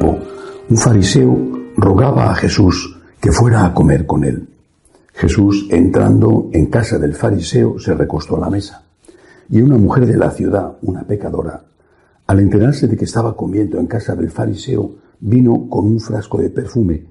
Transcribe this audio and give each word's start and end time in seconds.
un 0.00 0.76
fariseo 0.76 1.36
rogaba 1.76 2.30
a 2.30 2.34
Jesús 2.34 2.96
que 3.20 3.32
fuera 3.32 3.66
a 3.66 3.74
comer 3.74 4.06
con 4.06 4.24
él. 4.24 4.48
Jesús, 5.12 5.66
entrando 5.70 6.50
en 6.52 6.66
casa 6.66 6.98
del 6.98 7.14
fariseo, 7.14 7.78
se 7.78 7.94
recostó 7.94 8.36
a 8.36 8.40
la 8.40 8.50
mesa. 8.50 8.84
Y 9.50 9.60
una 9.60 9.76
mujer 9.76 10.06
de 10.06 10.16
la 10.16 10.30
ciudad, 10.30 10.76
una 10.82 11.04
pecadora, 11.04 11.64
al 12.26 12.40
enterarse 12.40 12.86
de 12.86 12.96
que 12.96 13.06
estaba 13.06 13.34
comiendo 13.36 13.78
en 13.78 13.86
casa 13.86 14.14
del 14.14 14.30
fariseo, 14.30 14.96
vino 15.20 15.68
con 15.68 15.86
un 15.86 15.98
frasco 15.98 16.38
de 16.38 16.50
perfume 16.50 17.06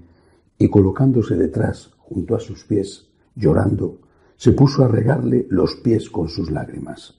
y 0.57 0.69
colocándose 0.69 1.35
detrás, 1.35 1.89
junto 1.97 2.35
a 2.35 2.39
sus 2.39 2.63
pies, 2.63 3.07
llorando, 3.35 3.97
se 4.37 4.53
puso 4.53 4.85
a 4.85 4.87
regarle 4.87 5.47
los 5.49 5.75
pies 5.75 6.09
con 6.09 6.29
sus 6.29 6.51
lágrimas. 6.51 7.15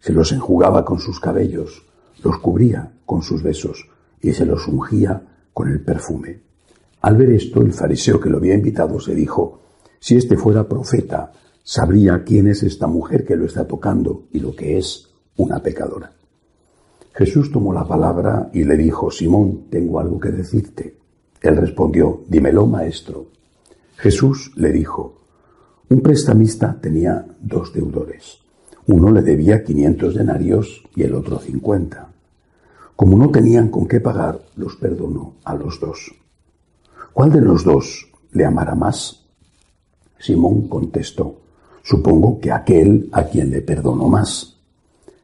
Se 0.00 0.12
los 0.12 0.32
enjugaba 0.32 0.84
con 0.84 0.98
sus 0.98 1.20
cabellos, 1.20 1.84
los 2.24 2.38
cubría 2.38 2.92
con 3.04 3.22
sus 3.22 3.42
besos 3.42 3.91
y 4.22 4.32
se 4.32 4.46
los 4.46 4.66
ungía 4.68 5.20
con 5.52 5.68
el 5.68 5.82
perfume. 5.82 6.40
Al 7.02 7.16
ver 7.16 7.30
esto, 7.30 7.60
el 7.60 7.72
fariseo 7.72 8.20
que 8.20 8.30
lo 8.30 8.38
había 8.38 8.54
invitado 8.54 9.00
se 9.00 9.14
dijo, 9.14 9.60
si 9.98 10.16
este 10.16 10.36
fuera 10.36 10.68
profeta, 10.68 11.32
sabría 11.62 12.22
quién 12.24 12.46
es 12.46 12.62
esta 12.62 12.86
mujer 12.86 13.24
que 13.24 13.36
lo 13.36 13.44
está 13.44 13.66
tocando 13.66 14.24
y 14.32 14.40
lo 14.40 14.54
que 14.54 14.78
es 14.78 15.10
una 15.36 15.60
pecadora. 15.60 16.12
Jesús 17.12 17.52
tomó 17.52 17.72
la 17.72 17.86
palabra 17.86 18.48
y 18.52 18.64
le 18.64 18.76
dijo, 18.76 19.10
Simón, 19.10 19.64
tengo 19.68 20.00
algo 20.00 20.18
que 20.18 20.30
decirte. 20.30 20.96
Él 21.40 21.56
respondió, 21.56 22.22
dímelo, 22.28 22.66
maestro. 22.66 23.26
Jesús 23.96 24.52
le 24.56 24.72
dijo, 24.72 25.20
un 25.90 26.00
prestamista 26.00 26.78
tenía 26.80 27.26
dos 27.40 27.72
deudores. 27.72 28.38
Uno 28.86 29.10
le 29.10 29.22
debía 29.22 29.62
500 29.62 30.14
denarios 30.14 30.82
y 30.96 31.02
el 31.02 31.14
otro 31.14 31.38
50. 31.38 32.11
Como 33.02 33.18
no 33.18 33.30
tenían 33.30 33.68
con 33.68 33.88
qué 33.88 33.98
pagar, 33.98 34.40
los 34.54 34.76
perdonó 34.76 35.34
a 35.42 35.56
los 35.56 35.80
dos. 35.80 36.14
¿Cuál 37.12 37.32
de 37.32 37.40
los 37.40 37.64
dos 37.64 38.08
le 38.30 38.44
amará 38.44 38.76
más? 38.76 39.26
Simón 40.20 40.68
contestó, 40.68 41.40
supongo 41.82 42.38
que 42.38 42.52
aquel 42.52 43.08
a 43.10 43.24
quien 43.24 43.50
le 43.50 43.60
perdonó 43.60 44.06
más. 44.06 44.56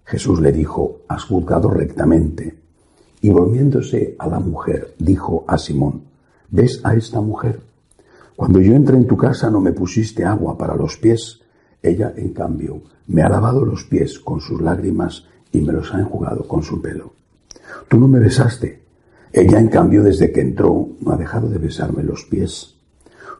Jesús 0.04 0.40
le 0.40 0.50
dijo, 0.50 1.02
has 1.06 1.22
juzgado 1.22 1.70
rectamente. 1.70 2.58
Y 3.20 3.30
volviéndose 3.30 4.16
a 4.18 4.26
la 4.26 4.40
mujer, 4.40 4.96
dijo 4.98 5.44
a 5.46 5.56
Simón, 5.56 6.02
¿ves 6.50 6.80
a 6.82 6.96
esta 6.96 7.20
mujer? 7.20 7.60
Cuando 8.34 8.60
yo 8.60 8.74
entré 8.74 8.96
en 8.96 9.06
tu 9.06 9.16
casa 9.16 9.50
no 9.50 9.60
me 9.60 9.70
pusiste 9.70 10.24
agua 10.24 10.58
para 10.58 10.74
los 10.74 10.96
pies. 10.96 11.42
Ella, 11.80 12.12
en 12.16 12.32
cambio, 12.32 12.82
me 13.06 13.22
ha 13.22 13.28
lavado 13.28 13.64
los 13.64 13.84
pies 13.84 14.18
con 14.18 14.40
sus 14.40 14.60
lágrimas 14.60 15.26
y 15.52 15.60
me 15.60 15.72
los 15.72 15.94
ha 15.94 16.00
enjugado 16.00 16.42
con 16.42 16.64
su 16.64 16.82
pelo. 16.82 17.12
Tú 17.88 17.98
no 17.98 18.08
me 18.08 18.20
besaste. 18.20 18.82
Ella, 19.32 19.58
en 19.58 19.68
cambio, 19.68 20.02
desde 20.02 20.32
que 20.32 20.40
entró, 20.40 20.88
no 21.00 21.12
ha 21.12 21.16
dejado 21.16 21.48
de 21.48 21.58
besarme 21.58 22.02
los 22.02 22.24
pies. 22.24 22.74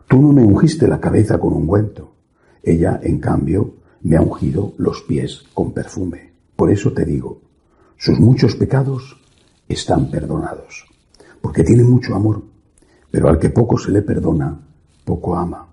Tú 0.06 0.20
no 0.20 0.33
me 0.33 0.45
ungiste 0.45 0.87
la 0.87 1.01
cabeza 1.01 1.39
con 1.39 1.53
ungüento. 1.53 2.12
Ella, 2.62 3.01
en 3.03 3.19
cambio, 3.19 3.75
me 4.03 4.17
ha 4.17 4.23
ungido 4.23 4.75
los 4.79 5.03
pies 5.03 5.42
con 5.55 5.73
perfume. 5.73 6.33
Por 6.56 6.70
eso 6.70 6.92
te 6.92 7.05
digo, 7.05 7.41
sus 7.97 8.19
muchos 8.19 8.55
pecados 8.55 9.20
están 9.69 10.11
perdonados, 10.11 10.86
porque 11.41 11.62
tiene 11.62 11.84
mucho 11.84 12.14
amor, 12.14 12.42
pero 13.11 13.29
al 13.29 13.39
que 13.39 13.51
poco 13.51 13.79
se 13.79 13.91
le 13.91 14.03
perdona, 14.03 14.61
poco 15.05 15.36
ama. 15.36 15.69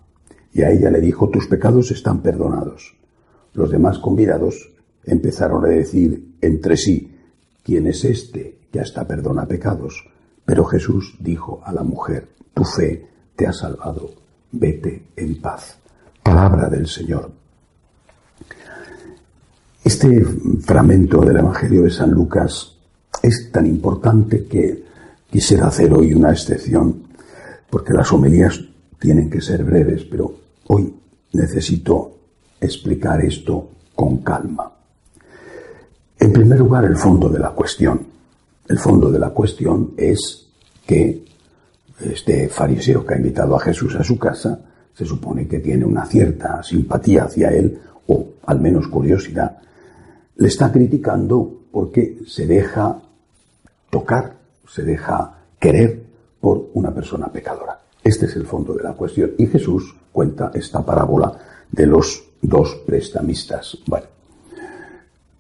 Y 0.54 0.62
a 0.62 0.72
ella 0.72 0.90
le 0.90 1.02
dijo, 1.02 1.30
tus 1.30 1.48
pecados 1.48 1.92
están 1.92 2.22
perdonados. 2.22 2.96
Los 3.54 3.72
demás 3.72 4.00
convidados 4.00 4.74
empezaron 5.04 5.66
a 5.66 5.70
decir 5.70 6.36
entre 6.42 6.78
sí, 6.78 7.15
¿quién 7.66 7.88
es 7.88 8.06
este 8.06 8.60
que 8.72 8.80
hasta 8.80 9.08
perdona 9.08 9.48
pecados? 9.48 10.08
Pero 10.46 10.64
Jesús 10.66 11.16
dijo 11.20 11.62
a 11.66 11.74
la 11.74 11.84
mujer, 11.84 12.30
tu 12.54 12.64
fe 12.64 13.08
te 13.36 13.48
ha 13.48 13.52
salvado, 13.52 14.12
vete 14.52 15.08
en 15.16 15.42
paz. 15.42 15.76
Palabra 16.22 16.70
del 16.70 16.88
Señor. 16.88 17.32
Este 19.84 20.24
fragmento 20.62 21.22
del 21.22 21.38
Evangelio 21.38 21.84
de 21.84 21.90
San 21.90 22.12
Lucas 22.12 22.78
es 23.22 23.52
tan 23.52 23.66
importante 23.66 24.46
que 24.46 24.86
quisiera 25.30 25.68
hacer 25.68 25.92
hoy 25.94 26.14
una 26.14 26.32
excepción, 26.32 27.04
porque 27.70 27.94
las 27.94 28.12
homilías 28.14 28.60
tienen 29.00 29.30
que 29.30 29.42
ser 29.42 29.64
breves, 29.64 30.06
pero 30.06 30.36
hoy 30.68 30.94
necesito 31.34 32.18
explicar 32.60 33.24
esto 33.26 33.70
con 33.96 34.18
calma. 34.18 34.72
En 36.26 36.34
primer 36.34 36.58
lugar, 36.58 36.84
el 36.86 36.98
fondo 36.98 37.30
de 37.30 37.38
la 37.38 37.52
cuestión. 37.52 38.02
El 38.68 38.80
fondo 38.80 39.12
de 39.12 39.20
la 39.20 39.30
cuestión 39.30 39.92
es 39.96 40.48
que 40.84 41.24
este 42.02 42.50
fariseo 42.50 43.06
que 43.06 43.14
ha 43.14 43.18
invitado 43.18 43.56
a 43.56 43.60
Jesús 43.60 43.96
a 43.96 44.04
su 44.04 44.18
casa 44.18 44.60
se 44.92 45.06
supone 45.06 45.48
que 45.48 45.60
tiene 45.60 45.86
una 45.86 46.04
cierta 46.08 46.64
simpatía 46.64 47.26
hacia 47.26 47.50
él, 47.50 47.80
o 48.08 48.26
al 48.48 48.60
menos 48.60 48.88
curiosidad, 48.88 49.60
le 50.38 50.48
está 50.48 50.72
criticando 50.72 51.62
porque 51.72 52.18
se 52.26 52.48
deja 52.48 53.00
tocar, 53.92 54.36
se 54.68 54.82
deja 54.82 55.32
querer 55.60 56.06
por 56.42 56.70
una 56.74 56.92
persona 56.92 57.28
pecadora. 57.28 57.80
Este 58.04 58.26
es 58.26 58.36
el 58.36 58.48
fondo 58.48 58.74
de 58.74 58.82
la 58.82 58.94
cuestión. 58.94 59.34
Y 59.38 59.46
Jesús 59.46 59.96
cuenta 60.12 60.50
esta 60.56 60.84
parábola 60.84 61.38
de 61.72 61.86
los 61.86 62.24
dos 62.42 62.82
prestamistas. 62.84 63.78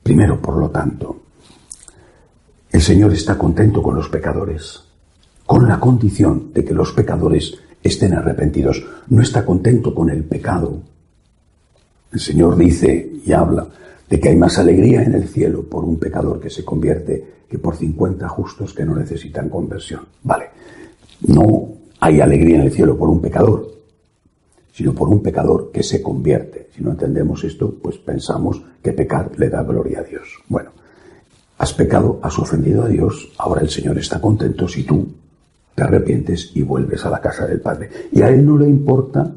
Primero, 0.05 0.39
por 0.39 0.57
lo 0.57 0.69
tanto, 0.69 1.23
el 2.69 2.79
Señor 2.79 3.11
está 3.11 3.39
contento 3.39 3.81
con 3.81 3.95
los 3.95 4.07
pecadores, 4.07 4.83
con 5.47 5.67
la 5.67 5.79
condición 5.79 6.53
de 6.53 6.63
que 6.63 6.75
los 6.75 6.91
pecadores 6.91 7.55
estén 7.81 8.13
arrepentidos. 8.13 8.85
No 9.07 9.23
está 9.23 9.43
contento 9.43 9.95
con 9.95 10.11
el 10.11 10.23
pecado. 10.23 10.79
El 12.11 12.19
Señor 12.19 12.55
dice 12.55 13.13
y 13.25 13.31
habla 13.31 13.67
de 14.07 14.19
que 14.19 14.29
hay 14.29 14.35
más 14.35 14.59
alegría 14.59 15.01
en 15.01 15.15
el 15.15 15.27
cielo 15.27 15.63
por 15.63 15.83
un 15.83 15.97
pecador 15.97 16.39
que 16.39 16.51
se 16.51 16.63
convierte 16.63 17.45
que 17.49 17.57
por 17.57 17.75
50 17.75 18.29
justos 18.29 18.75
que 18.75 18.85
no 18.85 18.93
necesitan 18.93 19.49
conversión. 19.49 20.01
Vale, 20.21 20.51
no 21.29 21.67
hay 21.99 22.21
alegría 22.21 22.57
en 22.57 22.61
el 22.67 22.71
cielo 22.71 22.95
por 22.95 23.09
un 23.09 23.21
pecador, 23.21 23.71
sino 24.75 24.93
por 24.93 25.07
un 25.07 25.23
pecador 25.23 25.71
que 25.71 25.83
se 25.83 26.01
convierte. 26.01 26.67
Si 26.75 26.83
no 26.83 26.91
entendemos 26.91 27.45
esto, 27.45 27.73
pues 27.81 27.97
pensamos 27.97 28.61
que 28.83 28.91
pecar 28.91 29.31
le 29.37 29.47
da 29.47 29.63
gloria 29.63 29.99
a 29.99 30.03
Dios. 30.03 30.27
Bueno, 30.49 30.71
has 31.57 31.71
pecado, 31.71 32.19
has 32.21 32.37
ofendido 32.37 32.83
a 32.83 32.89
Dios, 32.89 33.31
ahora 33.37 33.61
el 33.61 33.69
Señor 33.69 33.97
está 33.97 34.19
contento 34.19 34.67
si 34.67 34.83
tú 34.83 35.07
te 35.73 35.81
arrepientes 35.81 36.51
y 36.55 36.61
vuelves 36.61 37.05
a 37.05 37.09
la 37.09 37.21
casa 37.21 37.47
del 37.47 37.61
Padre. 37.61 37.89
Y 38.11 38.21
a 38.21 38.27
Él 38.27 38.45
no 38.45 38.57
le 38.57 38.67
importa 38.67 39.31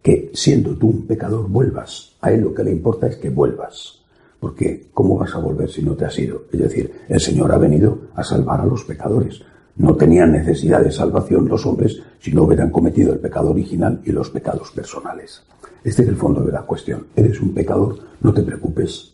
que 0.00 0.30
siendo 0.32 0.76
tú 0.76 0.90
un 0.90 1.06
pecador 1.08 1.48
vuelvas. 1.48 2.12
A 2.20 2.30
Él 2.30 2.42
lo 2.42 2.54
que 2.54 2.62
le 2.62 2.70
importa 2.70 3.08
es 3.08 3.16
que 3.16 3.30
vuelvas. 3.30 3.98
Porque 4.38 4.90
¿cómo 4.94 5.18
vas 5.18 5.34
a 5.34 5.38
volver 5.38 5.68
si 5.68 5.82
no 5.82 5.96
te 5.96 6.04
has 6.04 6.16
ido? 6.20 6.42
Es 6.52 6.60
decir, 6.60 6.92
el 7.08 7.20
Señor 7.20 7.50
ha 7.50 7.58
venido 7.58 7.98
a 8.14 8.22
salvar 8.22 8.60
a 8.60 8.66
los 8.66 8.84
pecadores. 8.84 9.42
No 9.78 9.96
tenían 9.96 10.32
necesidad 10.32 10.82
de 10.82 10.92
salvación 10.92 11.48
los 11.48 11.64
hombres 11.66 12.02
si 12.20 12.32
no 12.32 12.42
hubieran 12.42 12.70
cometido 12.70 13.12
el 13.12 13.20
pecado 13.20 13.50
original 13.50 14.00
y 14.04 14.12
los 14.12 14.30
pecados 14.30 14.70
personales. 14.72 15.42
Este 15.82 16.02
es 16.02 16.08
el 16.08 16.16
fondo 16.16 16.42
de 16.42 16.52
la 16.52 16.62
cuestión. 16.62 17.06
Eres 17.16 17.40
un 17.40 17.54
pecador, 17.54 17.98
no 18.20 18.32
te 18.32 18.42
preocupes. 18.42 19.12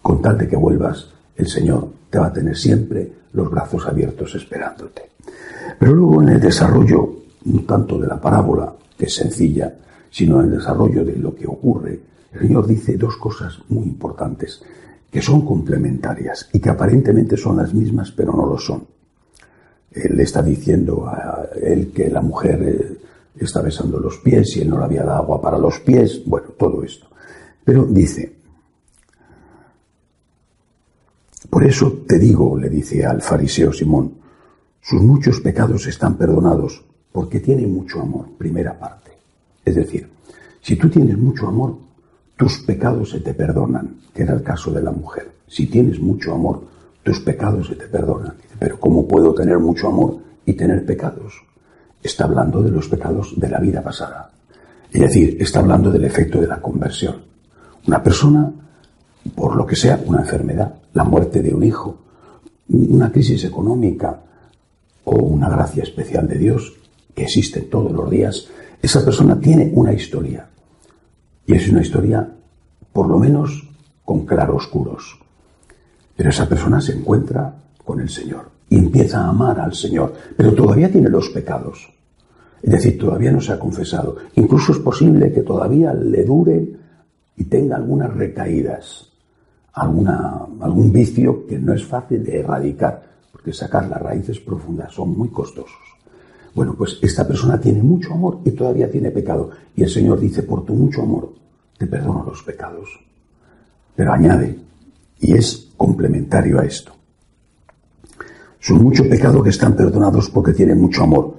Con 0.00 0.20
tal 0.20 0.36
de 0.36 0.48
que 0.48 0.56
vuelvas, 0.56 1.08
el 1.36 1.46
Señor 1.46 1.88
te 2.10 2.18
va 2.18 2.26
a 2.26 2.32
tener 2.32 2.56
siempre 2.56 3.12
los 3.32 3.50
brazos 3.50 3.86
abiertos 3.86 4.34
esperándote. 4.34 5.10
Pero 5.78 5.94
luego 5.94 6.22
en 6.22 6.30
el 6.30 6.40
desarrollo, 6.40 7.16
no 7.44 7.62
tanto 7.62 7.98
de 7.98 8.08
la 8.08 8.20
parábola, 8.20 8.72
que 8.98 9.06
es 9.06 9.14
sencilla, 9.14 9.72
sino 10.10 10.40
en 10.40 10.46
el 10.46 10.58
desarrollo 10.58 11.04
de 11.04 11.16
lo 11.16 11.34
que 11.34 11.46
ocurre 11.46 12.12
el 12.32 12.40
Señor 12.40 12.66
dice 12.66 12.96
dos 12.96 13.16
cosas 13.16 13.58
muy 13.68 13.84
importantes 13.84 14.62
que 15.10 15.20
son 15.20 15.44
complementarias 15.44 16.48
y 16.52 16.60
que 16.60 16.70
aparentemente 16.70 17.36
son 17.36 17.58
las 17.58 17.74
mismas, 17.74 18.10
pero 18.10 18.32
no 18.32 18.46
lo 18.46 18.56
son. 18.56 18.86
Él 19.94 20.16
le 20.16 20.22
está 20.22 20.42
diciendo 20.42 21.06
a 21.06 21.48
él 21.60 21.92
que 21.92 22.08
la 22.08 22.22
mujer 22.22 22.62
eh, 22.62 22.98
está 23.38 23.60
besando 23.60 23.98
los 23.98 24.18
pies 24.18 24.56
y 24.56 24.60
él 24.60 24.70
no 24.70 24.78
le 24.78 24.84
había 24.84 25.04
dado 25.04 25.22
agua 25.22 25.40
para 25.40 25.58
los 25.58 25.80
pies, 25.80 26.22
bueno, 26.24 26.48
todo 26.58 26.82
esto. 26.82 27.06
Pero 27.64 27.84
dice, 27.84 28.32
por 31.50 31.64
eso 31.64 32.04
te 32.06 32.18
digo, 32.18 32.58
le 32.58 32.68
dice 32.68 33.04
al 33.04 33.22
fariseo 33.22 33.72
Simón, 33.72 34.14
sus 34.80 35.00
muchos 35.02 35.40
pecados 35.40 35.86
están 35.86 36.16
perdonados 36.16 36.82
porque 37.12 37.40
tiene 37.40 37.66
mucho 37.66 38.00
amor, 38.00 38.26
primera 38.38 38.78
parte. 38.78 39.12
Es 39.64 39.74
decir, 39.74 40.08
si 40.60 40.76
tú 40.76 40.88
tienes 40.88 41.16
mucho 41.18 41.46
amor, 41.46 41.76
tus 42.36 42.58
pecados 42.60 43.10
se 43.10 43.20
te 43.20 43.34
perdonan, 43.34 43.96
que 44.14 44.22
era 44.22 44.34
el 44.34 44.42
caso 44.42 44.72
de 44.72 44.82
la 44.82 44.90
mujer. 44.90 45.30
Si 45.46 45.66
tienes 45.66 46.00
mucho 46.00 46.32
amor, 46.32 46.64
tus 47.02 47.20
pecados 47.20 47.68
se 47.68 47.76
te 47.76 47.86
perdonan. 47.86 48.34
Pero 48.58 48.78
¿cómo 48.78 49.06
puedo 49.06 49.34
tener 49.34 49.58
mucho 49.58 49.88
amor 49.88 50.18
y 50.46 50.52
tener 50.54 50.84
pecados? 50.84 51.34
Está 52.02 52.24
hablando 52.24 52.62
de 52.62 52.70
los 52.70 52.88
pecados 52.88 53.34
de 53.36 53.48
la 53.48 53.58
vida 53.58 53.82
pasada. 53.82 54.30
Es 54.90 55.00
decir, 55.00 55.36
está 55.40 55.60
hablando 55.60 55.90
del 55.90 56.04
efecto 56.04 56.40
de 56.40 56.46
la 56.46 56.60
conversión. 56.60 57.22
Una 57.86 58.02
persona, 58.02 58.52
por 59.34 59.56
lo 59.56 59.66
que 59.66 59.76
sea, 59.76 60.00
una 60.06 60.20
enfermedad, 60.20 60.74
la 60.92 61.04
muerte 61.04 61.42
de 61.42 61.54
un 61.54 61.64
hijo, 61.64 61.98
una 62.68 63.10
crisis 63.10 63.44
económica, 63.44 64.20
o 65.04 65.16
una 65.16 65.48
gracia 65.48 65.82
especial 65.82 66.28
de 66.28 66.38
Dios 66.38 66.74
que 67.14 67.24
existe 67.24 67.62
todos 67.62 67.92
los 67.92 68.08
días, 68.10 68.48
esa 68.80 69.04
persona 69.04 69.38
tiene 69.38 69.70
una 69.74 69.92
historia. 69.92 70.48
Y 71.46 71.54
es 71.54 71.68
una 71.68 71.82
historia, 71.82 72.28
por 72.92 73.08
lo 73.08 73.18
menos, 73.18 73.68
con 74.04 74.24
claroscuros. 74.24 75.18
Pero 76.16 76.30
esa 76.30 76.48
persona 76.48 76.80
se 76.80 76.92
encuentra 76.92 77.54
con 77.84 78.00
el 78.00 78.08
Señor 78.08 78.50
y 78.68 78.78
empieza 78.78 79.20
a 79.20 79.28
amar 79.28 79.60
al 79.60 79.74
Señor, 79.74 80.14
pero 80.36 80.54
todavía 80.54 80.90
tiene 80.90 81.08
los 81.08 81.28
pecados. 81.30 81.92
Es 82.62 82.70
decir, 82.70 82.98
todavía 82.98 83.32
no 83.32 83.40
se 83.40 83.52
ha 83.52 83.58
confesado. 83.58 84.16
Incluso 84.36 84.72
es 84.72 84.78
posible 84.78 85.32
que 85.32 85.42
todavía 85.42 85.92
le 85.92 86.24
dure 86.24 86.68
y 87.36 87.44
tenga 87.44 87.76
algunas 87.76 88.14
recaídas, 88.14 89.08
alguna, 89.72 90.46
algún 90.60 90.92
vicio 90.92 91.46
que 91.46 91.58
no 91.58 91.72
es 91.72 91.84
fácil 91.84 92.24
de 92.24 92.38
erradicar, 92.40 93.02
porque 93.32 93.52
sacar 93.52 93.88
las 93.88 94.00
raíces 94.00 94.38
profundas 94.38 94.92
son 94.94 95.16
muy 95.16 95.28
costosos. 95.28 95.80
Bueno, 96.54 96.74
pues 96.74 96.98
esta 97.02 97.26
persona 97.26 97.58
tiene 97.58 97.82
mucho 97.82 98.12
amor 98.12 98.40
y 98.44 98.52
todavía 98.52 98.90
tiene 98.90 99.10
pecado. 99.10 99.50
Y 99.74 99.82
el 99.82 99.88
Señor 99.88 100.20
dice, 100.20 100.42
por 100.42 100.64
tu 100.64 100.74
mucho 100.74 101.02
amor, 101.02 101.32
te 101.78 101.86
perdono 101.86 102.24
los 102.24 102.42
pecados. 102.42 103.00
Pero 103.96 104.12
añade, 104.12 104.58
y 105.22 105.34
es 105.34 105.70
complementario 105.76 106.60
a 106.60 106.64
esto, 106.64 106.92
son 108.62 108.80
mucho 108.80 109.08
pecado 109.08 109.42
que 109.42 109.50
están 109.50 109.74
perdonados 109.74 110.30
porque 110.30 110.52
tienen 110.52 110.80
mucho 110.80 111.02
amor. 111.02 111.34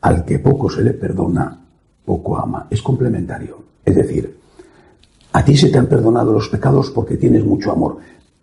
Al 0.00 0.24
que 0.24 0.38
poco 0.38 0.70
se 0.70 0.82
le 0.82 0.92
perdona, 0.92 1.58
poco 2.04 2.38
ama. 2.38 2.68
Es 2.70 2.80
complementario. 2.80 3.58
Es 3.84 3.96
decir, 3.96 4.38
a 5.32 5.44
ti 5.44 5.56
se 5.56 5.70
te 5.70 5.78
han 5.78 5.88
perdonado 5.88 6.32
los 6.32 6.48
pecados 6.48 6.90
porque 6.90 7.16
tienes 7.16 7.44
mucho 7.44 7.72
amor, 7.72 7.96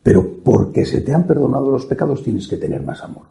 pero 0.04 0.28
porque 0.44 0.86
se 0.86 1.00
te 1.00 1.14
han 1.14 1.24
perdonado 1.24 1.72
los 1.72 1.86
pecados 1.86 2.22
tienes 2.24 2.46
que 2.50 2.58
tener 2.58 2.84
más 2.84 3.02
amor. 3.04 3.24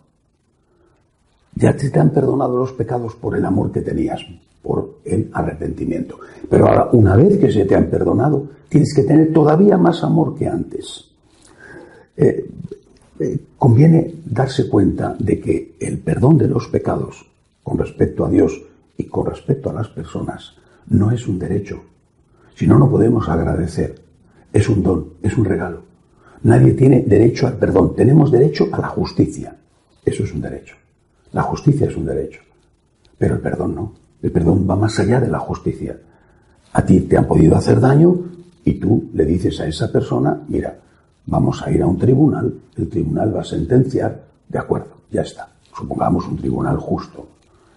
Ya 1.55 1.77
te, 1.77 1.91
te 1.91 2.01
han 2.01 2.09
perdonado 2.09 2.57
los 2.57 2.73
pecados 2.73 3.15
por 3.15 3.37
el 3.37 3.45
amor 3.45 3.73
que 3.73 3.83
tenías, 3.83 4.25
por 4.63 5.01
el 5.05 5.31
arrepentimiento. 5.35 6.19
Pero 6.49 6.67
ahora, 6.67 6.89
una 6.93 7.15
vez 7.15 7.39
que 7.39 7.53
se 7.53 7.67
te 7.67 7.77
han 7.77 7.91
perdonado, 7.91 8.49
tienes 8.71 8.95
que 8.95 9.03
tener 9.03 9.35
todavía 9.35 9.77
más 9.77 10.03
amor 10.03 10.35
que 10.35 10.49
antes. 10.49 11.14
Eh, 12.17 12.49
eh, 13.21 13.39
conviene 13.59 14.15
darse 14.25 14.69
cuenta 14.69 15.15
de 15.19 15.41
que 15.41 15.77
el 15.81 15.99
perdón 15.99 16.39
de 16.39 16.49
los 16.49 16.69
pecados 16.69 17.27
con 17.63 17.79
respecto 17.79 18.25
a 18.25 18.31
Dios 18.31 18.61
y 18.97 19.05
con 19.05 19.27
respecto 19.27 19.71
a 19.71 19.73
las 19.73 19.89
personas 19.89 20.55
no 20.89 21.11
es 21.11 21.27
un 21.27 21.39
derecho. 21.39 21.83
Si 22.55 22.67
no, 22.67 22.79
no 22.79 22.89
podemos 22.89 23.29
agradecer. 23.29 24.01
Es 24.53 24.69
un 24.69 24.83
don, 24.83 25.15
es 25.23 25.37
un 25.37 25.45
regalo. 25.45 25.83
Nadie 26.43 26.75
tiene 26.75 27.03
derecho 27.03 27.47
al 27.47 27.57
perdón. 27.57 27.95
Tenemos 27.97 28.31
derecho 28.31 28.69
a 28.71 28.81
la 28.81 28.89
justicia. 28.89 29.57
Eso 30.05 30.25
es 30.25 30.33
un 30.33 30.41
derecho. 30.41 30.77
La 31.33 31.43
justicia 31.43 31.89
es 31.89 31.97
un 31.97 32.05
derecho. 32.05 32.41
Pero 33.19 33.35
el 33.35 33.41
perdón 33.41 33.75
no. 33.75 33.95
El 34.23 34.31
perdón 34.31 34.67
va 34.69 34.77
más 34.77 34.99
allá 35.01 35.21
de 35.21 35.29
la 35.29 35.39
justicia. 35.39 35.99
A 36.73 36.85
ti 36.85 37.01
te 37.01 37.17
han 37.17 37.27
podido 37.27 37.57
hacer 37.57 37.81
daño 37.81 38.17
y 38.65 38.75
tú 38.75 39.11
le 39.15 39.25
dices 39.25 39.61
a 39.61 39.67
esa 39.67 39.91
persona, 39.91 40.43
mira, 40.49 40.79
vamos 41.27 41.63
a 41.63 41.71
ir 41.71 41.83
a 41.83 41.87
un 41.87 41.99
tribunal, 41.99 42.55
el 42.77 42.89
tribunal 42.89 43.35
va 43.35 43.41
a 43.41 43.45
sentenciar, 43.45 44.25
de 44.49 44.59
acuerdo, 44.59 44.95
ya 45.11 45.23
está. 45.23 45.49
Supongamos 45.77 46.27
un 46.29 46.37
tribunal 46.37 46.77
justo. 46.77 47.27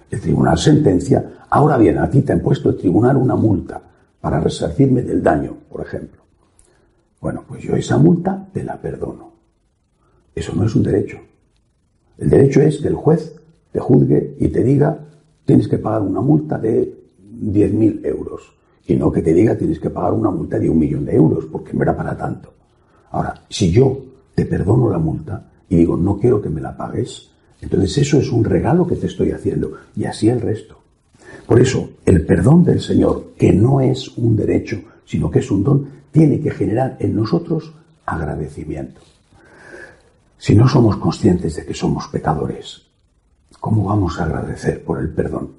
El 0.09 0.21
tribunal 0.21 0.57
sentencia, 0.57 1.39
ahora 1.49 1.77
bien, 1.77 1.97
a 1.97 2.09
ti 2.09 2.21
te 2.21 2.33
han 2.33 2.39
puesto 2.39 2.69
el 2.69 2.77
tribunal 2.77 3.17
una 3.17 3.35
multa 3.35 3.81
para 4.21 4.39
resarcirme 4.39 5.01
del 5.01 5.21
daño, 5.21 5.55
por 5.69 5.81
ejemplo. 5.81 6.21
Bueno, 7.19 7.43
pues 7.47 7.63
yo 7.63 7.75
esa 7.75 7.97
multa 7.97 8.47
te 8.53 8.63
la 8.63 8.79
perdono. 8.79 9.31
Eso 10.35 10.53
no 10.55 10.65
es 10.65 10.75
un 10.75 10.83
derecho. 10.83 11.17
El 12.17 12.29
derecho 12.29 12.61
es 12.61 12.77
que 12.77 12.87
el 12.87 12.95
juez 12.95 13.35
te 13.71 13.79
juzgue 13.79 14.35
y 14.39 14.47
te 14.49 14.63
diga 14.63 14.99
tienes 15.45 15.67
que 15.67 15.77
pagar 15.77 16.01
una 16.01 16.21
multa 16.21 16.57
de 16.57 16.93
10.000 17.41 18.05
euros 18.05 18.53
y 18.85 18.95
no 18.95 19.11
que 19.11 19.21
te 19.21 19.33
diga 19.33 19.57
tienes 19.57 19.79
que 19.79 19.89
pagar 19.89 20.13
una 20.13 20.29
multa 20.29 20.59
de 20.59 20.69
un 20.69 20.79
millón 20.79 21.05
de 21.05 21.15
euros 21.15 21.45
porque 21.45 21.73
no 21.73 21.83
era 21.83 21.95
para 21.95 22.17
tanto. 22.17 22.53
Ahora, 23.11 23.43
si 23.49 23.71
yo 23.71 23.99
te 24.35 24.45
perdono 24.45 24.89
la 24.89 24.99
multa 24.99 25.49
y 25.69 25.75
digo 25.77 25.97
no 25.97 26.17
quiero 26.17 26.41
que 26.41 26.49
me 26.49 26.61
la 26.61 26.75
pagues, 26.75 27.29
entonces 27.61 27.97
eso 27.97 28.19
es 28.19 28.31
un 28.31 28.43
regalo 28.43 28.85
que 28.85 28.95
te 28.95 29.07
estoy 29.07 29.31
haciendo 29.31 29.73
y 29.95 30.05
así 30.05 30.29
el 30.29 30.41
resto. 30.41 30.77
Por 31.45 31.61
eso, 31.61 31.89
el 32.05 32.25
perdón 32.25 32.63
del 32.63 32.81
Señor, 32.81 33.33
que 33.37 33.53
no 33.53 33.81
es 33.81 34.09
un 34.17 34.35
derecho, 34.35 34.81
sino 35.05 35.31
que 35.31 35.39
es 35.39 35.49
un 35.49 35.63
don, 35.63 35.89
tiene 36.11 36.39
que 36.39 36.51
generar 36.51 36.97
en 36.99 37.15
nosotros 37.15 37.73
agradecimiento. 38.05 39.01
Si 40.37 40.55
no 40.55 40.67
somos 40.67 40.97
conscientes 40.97 41.55
de 41.55 41.65
que 41.65 41.73
somos 41.73 42.07
pecadores, 42.09 42.83
¿cómo 43.59 43.85
vamos 43.85 44.19
a 44.19 44.25
agradecer 44.25 44.83
por 44.83 44.99
el 44.99 45.09
perdón? 45.09 45.51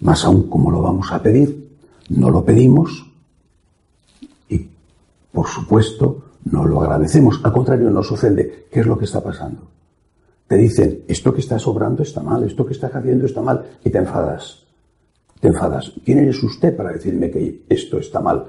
Más 0.00 0.24
aún, 0.24 0.48
¿cómo 0.48 0.70
lo 0.70 0.82
vamos 0.82 1.12
a 1.12 1.22
pedir? 1.22 1.76
No 2.08 2.30
lo 2.30 2.44
pedimos 2.44 3.06
y, 4.48 4.68
por 5.32 5.48
supuesto, 5.48 6.24
no 6.44 6.64
lo 6.64 6.82
agradecemos. 6.82 7.40
Al 7.42 7.52
contrario, 7.52 7.90
nos 7.90 8.10
ofende. 8.12 8.66
¿Qué 8.70 8.80
es 8.80 8.86
lo 8.86 8.98
que 8.98 9.04
está 9.04 9.22
pasando? 9.22 9.70
Te 10.46 10.56
dicen, 10.56 11.04
esto 11.08 11.32
que 11.32 11.40
está 11.40 11.58
sobrando 11.58 12.02
está 12.02 12.22
mal, 12.22 12.44
esto 12.44 12.66
que 12.66 12.74
estás 12.74 12.94
haciendo 12.94 13.26
está 13.26 13.40
mal, 13.40 13.64
y 13.84 13.90
te 13.90 13.98
enfadas 13.98 14.64
te 15.44 15.48
enfadas. 15.48 15.92
¿Quién 16.02 16.20
eres 16.20 16.42
usted 16.42 16.74
para 16.74 16.90
decirme 16.90 17.30
que 17.30 17.66
esto 17.68 17.98
está 17.98 18.18
mal? 18.18 18.46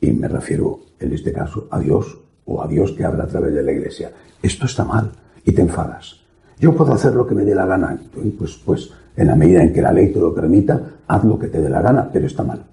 Y 0.00 0.12
me 0.12 0.28
refiero, 0.28 0.78
en 1.00 1.12
este 1.12 1.32
caso, 1.32 1.66
a 1.68 1.80
Dios 1.80 2.16
o 2.44 2.62
a 2.62 2.68
Dios 2.68 2.92
que 2.92 3.04
habla 3.04 3.24
a 3.24 3.26
través 3.26 3.52
de 3.54 3.62
la 3.64 3.72
iglesia. 3.72 4.12
Esto 4.40 4.66
está 4.66 4.84
mal 4.84 5.10
y 5.44 5.50
te 5.50 5.62
enfadas. 5.62 6.20
Yo 6.60 6.76
puedo 6.76 6.92
hacer 6.92 7.12
lo 7.12 7.26
que 7.26 7.34
me 7.34 7.44
dé 7.44 7.56
la 7.56 7.66
gana. 7.66 8.00
Pues, 8.38 8.54
pues, 8.64 8.88
en 9.16 9.26
la 9.26 9.34
medida 9.34 9.64
en 9.64 9.72
que 9.72 9.82
la 9.82 9.92
ley 9.92 10.12
te 10.12 10.20
lo 10.20 10.32
permita, 10.32 10.80
haz 11.08 11.24
lo 11.24 11.36
que 11.36 11.48
te 11.48 11.60
dé 11.60 11.68
la 11.68 11.82
gana, 11.82 12.08
pero 12.12 12.28
está 12.28 12.44
mal. 12.44 12.64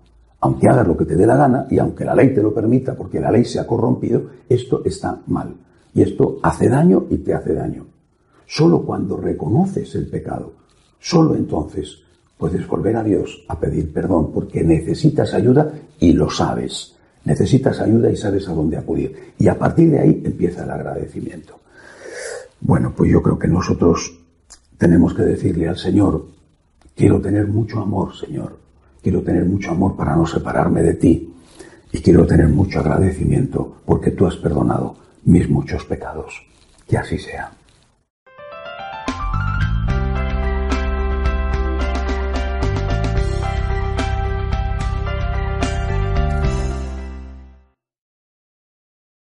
Aunque 0.45 0.69
hagas 0.69 0.87
lo 0.87 0.95
que 0.95 1.05
te 1.05 1.15
dé 1.15 1.25
la 1.25 1.37
gana 1.37 1.65
y 1.71 1.79
aunque 1.79 2.05
la 2.05 2.13
ley 2.13 2.31
te 2.31 2.43
lo 2.43 2.53
permita, 2.53 2.93
porque 2.93 3.19
la 3.19 3.31
ley 3.31 3.43
se 3.45 3.59
ha 3.59 3.65
corrompido, 3.65 4.29
esto 4.47 4.83
está 4.85 5.19
mal. 5.25 5.55
Y 5.91 6.03
esto 6.03 6.37
hace 6.43 6.69
daño 6.69 7.07
y 7.09 7.17
te 7.17 7.33
hace 7.33 7.55
daño. 7.55 7.87
Solo 8.45 8.83
cuando 8.83 9.17
reconoces 9.17 9.95
el 9.95 10.07
pecado, 10.07 10.53
solo 10.99 11.33
entonces 11.33 11.97
puedes 12.37 12.67
volver 12.67 12.95
a 12.95 13.03
Dios 13.03 13.43
a 13.47 13.59
pedir 13.59 13.91
perdón 13.91 14.31
porque 14.31 14.63
necesitas 14.63 15.33
ayuda 15.33 15.73
y 15.99 16.13
lo 16.13 16.29
sabes. 16.29 16.93
Necesitas 17.23 17.79
ayuda 17.79 18.11
y 18.11 18.15
sabes 18.15 18.47
a 18.47 18.53
dónde 18.53 18.77
acudir. 18.77 19.33
Y 19.39 19.47
a 19.47 19.57
partir 19.57 19.89
de 19.89 19.99
ahí 19.99 20.21
empieza 20.23 20.63
el 20.63 20.69
agradecimiento. 20.69 21.59
Bueno, 22.61 22.93
pues 22.95 23.11
yo 23.11 23.19
creo 23.23 23.39
que 23.39 23.47
nosotros 23.47 24.15
tenemos 24.77 25.15
que 25.15 25.23
decirle 25.23 25.69
al 25.69 25.77
Señor, 25.77 26.23
quiero 26.95 27.19
tener 27.19 27.47
mucho 27.47 27.79
amor, 27.79 28.15
Señor. 28.15 28.64
Quiero 29.05 29.21
tener 29.21 29.45
mucho 29.45 29.69
amor 29.69 29.95
para 29.95 30.15
no 30.15 30.25
separarme 30.25 30.81
de 30.81 30.95
ti. 30.95 31.31
Y 31.91 32.01
quiero 32.01 32.25
tener 32.25 32.47
mucho 32.47 32.79
agradecimiento 32.79 33.83
porque 33.85 34.09
tú 34.09 34.25
has 34.25 34.35
perdonado 34.35 34.95
mis 35.25 35.47
muchos 35.47 35.85
pecados. 35.85 36.43
Que 36.87 36.97
así 36.97 37.19
sea. 37.19 37.51